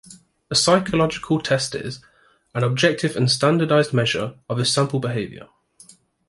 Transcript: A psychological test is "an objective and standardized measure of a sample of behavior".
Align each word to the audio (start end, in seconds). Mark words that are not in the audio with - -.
A 0.49 0.55
psychological 0.55 1.39
test 1.39 1.75
is 1.75 1.99
"an 2.55 2.63
objective 2.63 3.15
and 3.15 3.29
standardized 3.29 3.93
measure 3.93 4.33
of 4.49 4.57
a 4.57 4.65
sample 4.65 4.97
of 4.97 5.03
behavior". 5.03 5.47